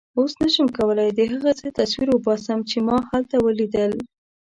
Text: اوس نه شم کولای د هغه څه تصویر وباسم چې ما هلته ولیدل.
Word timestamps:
اوس 0.17 0.31
نه 0.41 0.47
شم 0.53 0.67
کولای 0.77 1.09
د 1.13 1.21
هغه 1.31 1.51
څه 1.59 1.67
تصویر 1.79 2.09
وباسم 2.11 2.59
چې 2.69 2.77
ما 2.87 2.97
هلته 3.11 3.35
ولیدل. 3.45 3.91